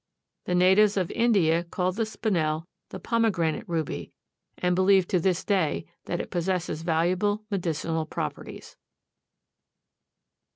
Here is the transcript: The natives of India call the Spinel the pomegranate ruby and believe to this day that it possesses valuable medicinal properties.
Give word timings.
The 0.45 0.55
natives 0.55 0.97
of 0.97 1.11
India 1.11 1.63
call 1.63 1.91
the 1.91 2.07
Spinel 2.07 2.65
the 2.89 2.99
pomegranate 2.99 3.69
ruby 3.69 4.13
and 4.57 4.73
believe 4.75 5.07
to 5.09 5.19
this 5.19 5.43
day 5.45 5.85
that 6.05 6.19
it 6.19 6.31
possesses 6.31 6.81
valuable 6.81 7.43
medicinal 7.51 8.07
properties. 8.07 8.77